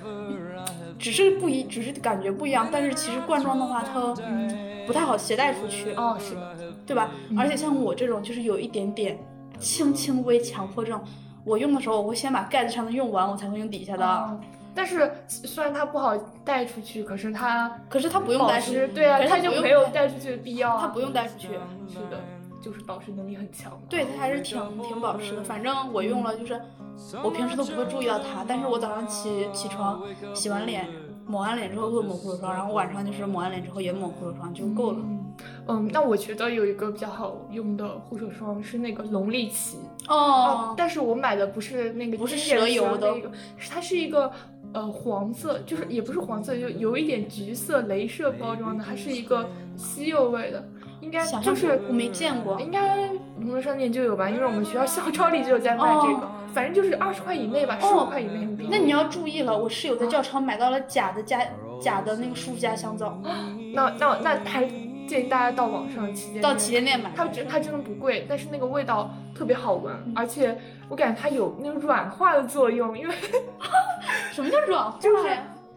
[0.99, 4.13] 只是不一，只是感觉不一样，但是其实罐装的话，它
[4.85, 7.11] 不太好携带出去，哦，是的，对吧？
[7.37, 9.17] 而且像我这种就是有一点点
[9.57, 11.01] 轻轻微强迫症，
[11.45, 14.39] 我用的时候我会先把盖子上的用完，我才会用底下的。
[14.73, 21.47] 但是虽然它不好带出去，可是它，可是它不用带出去，对啊，它就没有带出去的必要它不用带出去，
[21.87, 22.19] 是的，
[22.61, 23.79] 就是保湿能力很强。
[23.89, 25.43] 对，它还是挺挺保湿的。
[25.43, 26.59] 反正我用了，就是
[27.23, 30.01] 我平时都不会注意到它，但是我早上起起床，
[30.33, 30.87] 洗完脸。
[31.27, 34.97] 抹完脸之后会抹护手霜，然后晚上就是抹完脸之后也抹护手霜就够了。
[35.67, 39.77] 嗯，那我觉得有一个比较好用的护手霜是那个龙力奇
[40.09, 43.31] 哦，但是我买的不是那个不是蛇油的那个，
[43.69, 44.29] 它是一个
[44.73, 50.63] 呃黄色，就是也不是黄色，就有一点橘色镭射包装的，它是一个西柚味的。
[51.01, 58.47] 应该就是我没见过，应该农村商店就有吧，因为我们学校校超里就有在卖这个，反正就是二十块以内吧，十五块以内。
[58.69, 61.43] 那你要注意了，我室友在教超买到了假的家
[61.81, 63.19] 假的那个舒肤佳香皂，
[63.73, 64.69] 那那那还
[65.07, 70.57] 建议大家到网上旗舰到旗舰店买，它真它真的不贵，但是那个味道特别好闻，而且
[70.89, 73.15] 我感觉它有那种软化的作用，因为
[74.31, 74.97] 什么叫软化？
[74.99, 75.29] 就是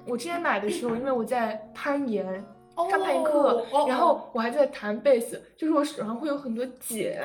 [0.06, 2.44] 我之前买的时候，因为我在攀岩。
[2.76, 7.22] 上攀岩课，然后我还在弹贝斯，就是我手上会有很多茧，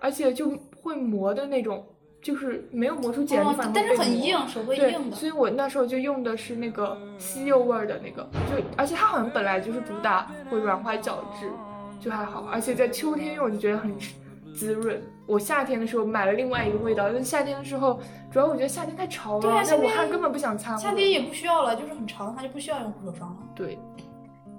[0.00, 0.48] 而且就
[0.80, 1.84] 会磨的那种，
[2.22, 5.16] 就是没有磨出茧的地方，但是很硬，手会硬的。
[5.16, 11.50] 所以我那时候就用的是那个西柚味儿的那个，就而且它好像本来就是主打会软化角质，
[12.00, 12.46] 就还好。
[12.52, 13.92] 而且在秋天用我就觉得很
[14.54, 15.02] 滋润。
[15.26, 20.76] 我夏天的时候买了另外一个味道，但夏天的时候主要我觉得夏天太潮了，在武汉根本不想擦。
[20.76, 23.36] 夏天也不需要了，就是很潮的话就不需要用护手霜了。
[23.54, 23.76] 对。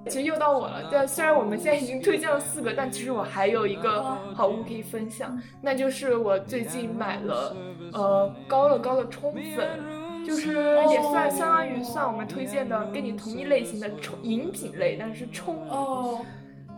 [0.05, 4.03] 其实又到我了，对，虽然我们现在已经推荐了四个，但其实我还有一个
[4.35, 7.55] 好物可以分享，那就是我最近买了，
[7.93, 16.19] 呃，高乐高的冲粉，就是也算相当于算我们推荐的跟你同一类型的冲饮品类，但是冲哦，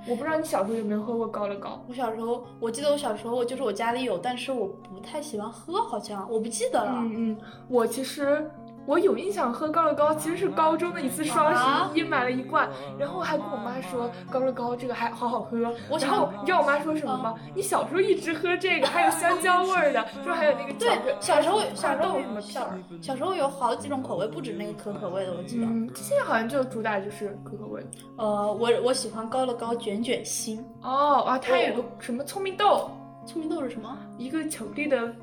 [0.07, 1.83] 我不知道你小时候有没有喝过高乐高？
[1.89, 6.91] 我小时候，我记得我小时候就是我家里有，但是我不太喜欢喝，好像我不记得了。
[6.97, 8.47] 嗯嗯，我其实。
[8.85, 15.57] 我有印象喝高乐高，其实是高中的一次双十一买了一罐，然后还跟我妈说高乐高这个还好好喝。
[15.57, 15.71] 然
[16.09, 17.35] 后你知道我妈说什么吗？
[17.53, 22.79] 你小时候一直喝这个，还有香蕉味儿的， 说还有那个对，小时候小时候有什么片儿？
[23.01, 25.65] 小时候有好几种口味，不止那个可可味的，我记得。
[25.65, 27.83] 嗯，现在好像就主打就是可可味。
[28.17, 30.63] 呃，我我喜欢高乐高卷卷心。
[30.81, 32.89] 哦啊，它有个什么聪明豆。
[33.25, 33.97] 聪明豆是什么？
[34.17, 35.13] 一个巧克力的，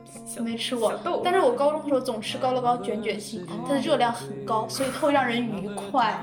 [0.40, 0.90] 没吃过。
[0.90, 1.22] 小豆。
[1.24, 6.18] 但是我高中的时候总吃高乐高卷卷心，它的热量很高，所以它会让人愉快。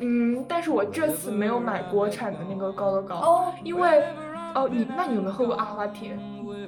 [0.00, 4.04] 嗯，但是我这次没有买国产的那个高乐高，哦，因为，
[4.54, 6.16] 哦，你那你有没有喝过阿华田？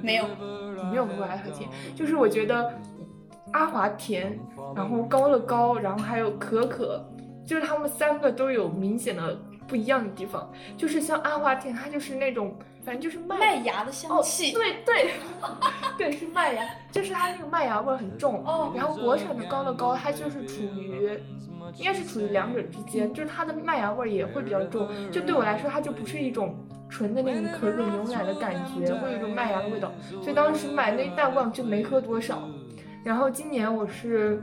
[0.01, 0.25] 没有，
[0.75, 1.69] 你没有喝过阿华田。
[1.95, 2.73] 就是我觉得
[3.53, 4.37] 阿华田，
[4.75, 7.01] 然后高乐高，然后还有可可，
[7.45, 9.39] 就是他们三个都有明显的
[9.71, 10.51] 不一样的地方。
[10.75, 12.53] 就是像阿华田，它就是那种。
[12.83, 15.11] 反正就是麦芽的香气，对对，
[15.99, 18.43] 对是麦芽，就是它那个麦芽味很重。
[18.43, 21.07] 哦，然后国产的高乐高，它就是处于，
[21.77, 24.89] 应该是处于两者之间，就是它的麦芽味也会比较重。
[25.11, 26.55] 就对我来说，它就不是一种
[26.89, 29.91] 纯的那种可可牛奶的感觉，会有一种麦芽的味道。
[30.19, 32.49] 所以当时买那一大罐就没喝多少。
[33.03, 34.41] 然后今年我是。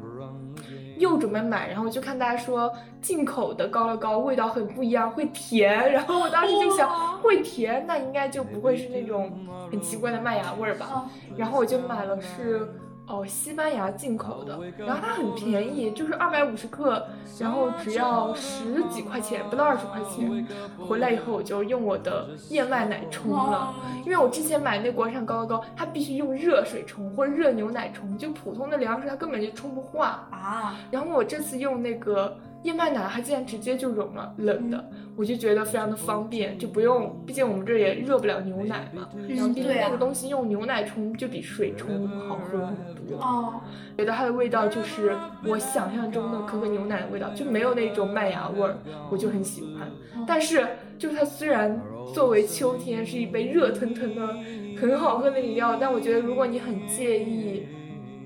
[0.99, 5.93] 又准备买，然后就看大家说进口的高乐高味道很不一样，会甜。
[5.93, 9.33] 然后我当时就想，会甜，那应该就不会是那种
[9.71, 11.07] 很奇怪的麦芽味儿吧？
[11.37, 12.69] 然后我就买了是。
[13.09, 17.03] 哦，西班牙进口的，然后它很便宜，就是二百五十克，
[17.39, 20.47] 然后只要十几块钱，不到二十块钱。
[20.79, 30.77] 回来以后我就用我的燕麦奶冲了，因为我之前买那国产高高高，它必须用热水冲或者热牛奶冲，就普通的凉水它根本就冲不化啊。
[30.91, 32.37] 然后我这次用那个。
[32.65, 39.09] 燕麦奶它竟然直接就融了，冷的，我就觉得非常的方便，就不用，毕竟我们这也热不了牛奶嘛。
[39.29, 43.17] 然后毕竟那个东西用牛奶冲就比水冲好喝很多。
[43.21, 43.61] 哦，
[43.97, 45.17] 觉得它的味道就是
[45.47, 48.77] 我想象中的可可牛奶的味道，就没有那种麦芽味儿，
[49.11, 49.89] 我就很喜欢。
[50.27, 50.67] 但是
[50.99, 51.81] 就是它虽然
[52.13, 54.35] 作为秋天是一杯热腾腾的
[54.81, 57.67] 很好喝的饮料，但我觉得如果你很介意。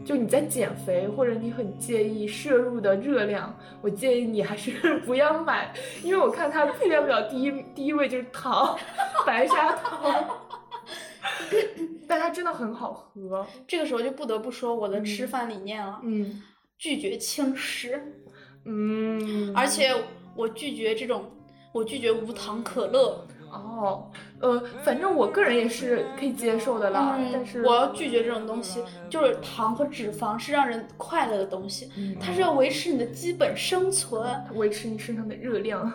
[0.04, 8.76] 就你在减肥，或者你很介意摄入的热量，我建议你还是 不要买，因为我看它配料表第一第一位就是糖，
[9.24, 10.28] 白砂糖，
[12.08, 13.46] 但它真的很好喝。
[13.66, 16.42] 这个时候就不得不说我的吃饭理念了，嗯，
[16.78, 18.02] 拒绝轻食，
[18.64, 19.94] 嗯，而且
[20.34, 21.30] 我拒绝这种，
[21.72, 23.26] 我拒绝无糖可乐。
[23.52, 24.10] 哦，
[24.40, 35.92] 呃，反正我个人也是可以接受的啦，但是我要拒绝这种东西，就是糖和脂肪是让人快乐的东西，它是要维持你的基本生存，维持你身上的热量。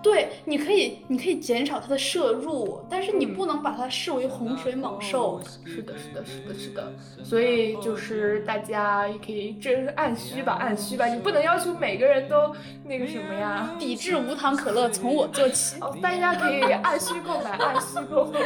[0.00, 5.40] 对，你可以，你可以减少它的摄入，但是你不能把它视为洪水猛兽。
[5.64, 6.92] 是的，是的，是的，是的。
[7.24, 11.06] 所以就是大家也可以，这是按需吧，按需吧。
[11.06, 12.54] 你不能要求每个人都
[12.84, 15.80] 那个什么呀，抵制无糖可乐，从我做起。
[15.80, 18.40] 哦，大家可以按需购买，按需购买。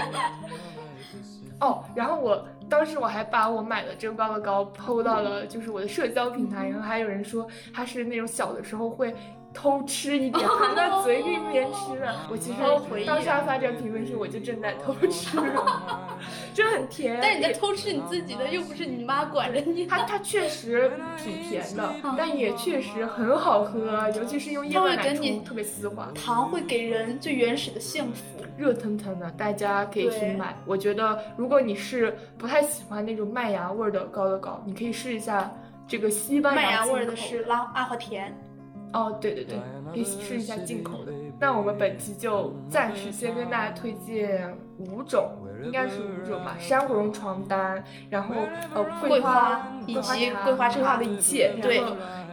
[1.61, 9.15] 哦，然后我当时我还把我买的这个高乐高 PO 到了，就是我的社交平台，然后还有人说它是那种小的时候会。
[9.55, 12.15] 偷吃一点， 含在嘴里面吃的。
[12.31, 12.59] 我其实
[13.07, 15.37] 当下发这个评论时，我就正在偷吃，
[16.55, 17.19] 就很甜。
[17.23, 19.87] 但你在偷吃你自己的，又不是你妈管着你。
[19.87, 26.09] 它它确实挺甜的，但也确实很好喝，尤其是用燕麦奶冲，特别丝滑。
[26.15, 28.23] 糖会给人最原始的幸福，
[28.57, 30.57] 热腾腾的，大家可以去买。
[30.65, 35.51] 我觉得，如果你是不太喜欢那种麦芽味的高乐高，你可以试一下
[35.87, 38.35] 这个西班牙麦芽味的是拉阿华田。
[38.93, 39.59] 哦，对对对，
[39.91, 41.13] 可以试一下进口的。
[41.41, 45.31] 那我们本期就暂时先跟大家推荐五种，
[45.63, 46.57] 应该是五种吧。
[46.59, 48.35] 珊瑚绒床单，然后
[48.75, 51.83] 呃桂花以及桂花茶的一切，对。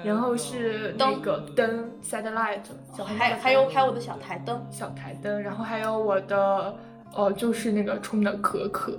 [0.01, 2.59] 然后是那个灯，satellite，
[3.17, 5.41] 还还有还有我的小台灯，小台灯。
[5.41, 6.73] 然后还有我的，
[7.13, 8.97] 呃，就是那个冲的可可。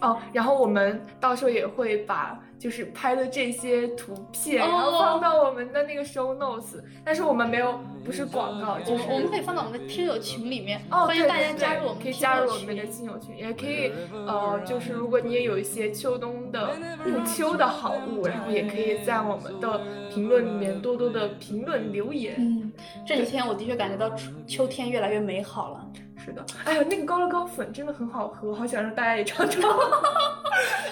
[0.00, 2.38] 哦，然后我们到时候也会把。
[2.58, 13.92] 就是拍的这些图片，然后放到我们的那个 show notes，但是我们没有，不是广告，就是我们可以放到我们的听友群里面，欢迎大家加入我们，可以加入我们的听友群，也可以，
[14.26, 16.72] 呃，就是如果你也有一些秋冬的
[17.04, 19.80] 入秋的好物，然后也可以在我们的
[20.12, 22.34] 评论里面多多的评论留言。
[22.38, 22.72] 嗯，
[23.06, 24.12] 这几天我的确感觉到
[24.48, 25.86] 秋天越来越美好了。
[26.18, 29.62] 是的，哎呀，那个高乐高粉真的很好喝，好想让大家也尝尝。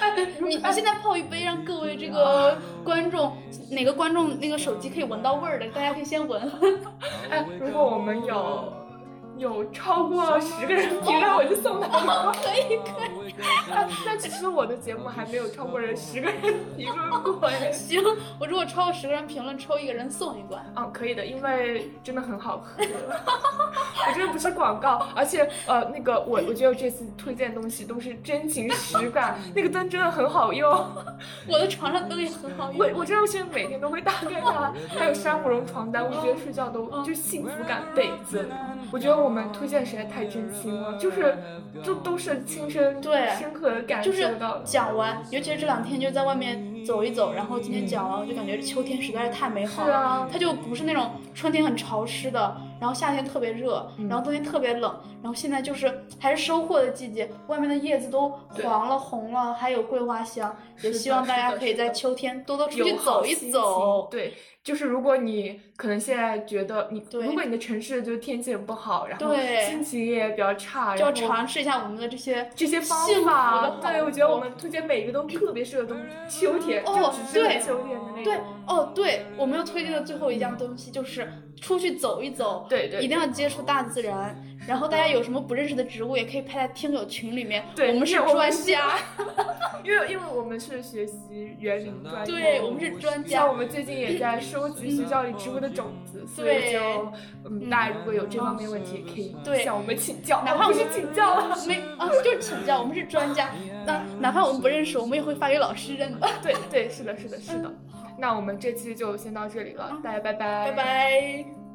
[0.01, 3.37] 哎，你你现在泡一杯，让各位这个观众，
[3.71, 6.41] 哪个观众那个手机可以闻到味儿的，大家可以先闻。
[7.29, 8.73] 哎，如果我们有。
[9.39, 12.33] 有超过十个人评论，我就送他。
[12.43, 13.26] 可以可以。
[13.39, 16.41] 那其实我的节目还没有超过人十个人
[16.77, 17.51] 评论过。
[17.73, 18.03] 行，
[18.41, 20.65] 我如果超过十个人评论，抽一个人送一罐。
[20.77, 22.83] 嗯，可以的，因为真的很好喝。
[24.09, 29.39] 我这个不是广告，而且呃，那个我我觉得这次推荐的东西都是真情实感。
[29.55, 30.71] 那个灯真的很好用，
[31.49, 32.79] 我的床上灯也很好用。
[32.79, 34.73] 我我真的现在每天都会打开它。
[34.97, 38.49] 还有珊瑚绒床单，我觉得睡觉都就幸福感倍增。
[38.93, 41.37] 我觉得我们推荐实在太真心了，就是，
[41.83, 44.59] 就都是亲身对深刻的感受到。
[44.65, 50.29] 讲完，尤其是这两天就在外面走一走，然后今天讲完，我就感觉秋天实在是太美好了。
[50.31, 60.55] 它就不是那种春天很潮湿的，然后夏天特别热，然后冬天特别冷，然后现在就是还是收获的季节，外面的叶子都黄了、红了，还有桂花香。
[60.83, 64.09] 也希望大家可以在秋天多多出去走一走。
[64.11, 64.35] 对。
[64.67, 69.33] 就是如果你可能现在觉得你，如果你的城市就天气也不好，然后
[69.65, 73.79] 心情也比较差，就要尝试一下我们的这些这些方法。
[73.81, 75.97] 对，我觉得我们推荐每一个都特别适合冬
[76.29, 78.25] 秋天，哦，对，秋天的那种。
[78.25, 84.37] 对，哦，对，我们要推荐的最后一样东西就是出去走一走，对对，一定要接触大自然。
[84.67, 87.65] 然后大家有什么不认识的植物，也可以拍在听友群里面。
[87.75, 88.99] 对，我们是专家，
[89.85, 93.39] 因为因为我们是学习园林专业，对，我们是专家。
[93.39, 97.13] 像我们最近也在收集学校里植物的种子，所以就
[97.45, 99.15] 嗯，大家如果有这方面问题，也
[99.45, 100.43] 可以向我们请教。
[100.45, 102.81] 哪怕我们是 请教了，没啊，就是请教。
[102.81, 103.51] 我们是专家，
[103.87, 106.29] 那哪怕我们不认识，我们也会发给老师认的。
[106.43, 107.73] 对对，是的，是的，是的。
[108.19, 111.66] 那我们这期就先到这里了，大家拜拜，拜拜。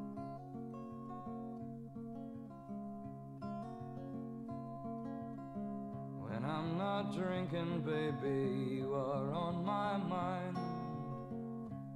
[7.04, 10.58] Not drinking, baby, you are on my mind.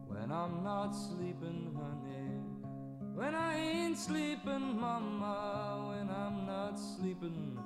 [0.07, 2.41] When I'm not sleeping, honey.
[3.13, 5.89] When I ain't sleeping, mama.
[5.89, 7.59] When I'm not sleeping,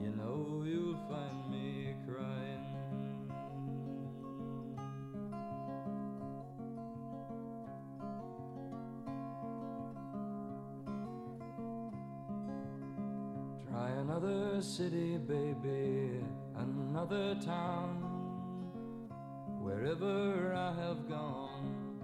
[0.00, 2.64] you know you'll find me crying.
[13.68, 16.22] Try another city, baby
[16.64, 18.00] another town.
[19.60, 21.98] Wherever I have gone,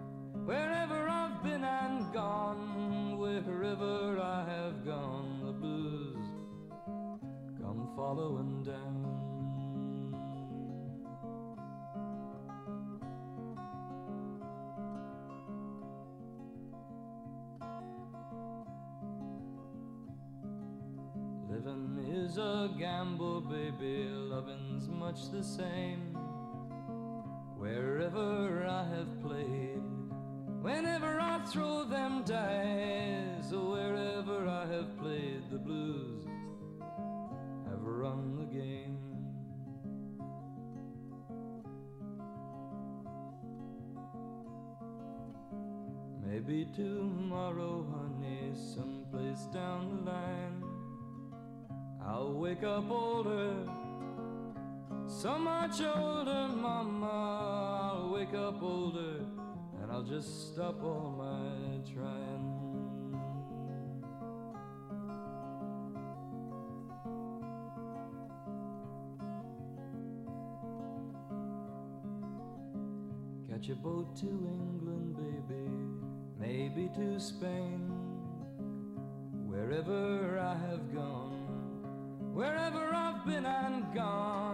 [0.44, 6.26] wherever I've been and gone, wherever I have gone, the blues
[7.61, 9.00] come following down.
[21.50, 23.39] Living is a gamble,
[23.80, 26.14] baby, loving's much the same.
[27.56, 29.82] Wherever I have played,
[30.60, 36.26] whenever I throw them dice, wherever I have played, the blues
[37.68, 38.98] have run the game.
[46.26, 50.69] Maybe tomorrow, honey, someplace down the line.
[52.20, 53.54] I'll wake up older,
[55.06, 57.94] so much older, Mama.
[57.94, 59.24] I'll wake up older,
[59.80, 62.58] and I'll just stop all my trying.
[73.48, 75.70] Catch a boat to England, baby,
[76.38, 77.89] maybe to Spain.
[83.26, 84.49] Been and gone,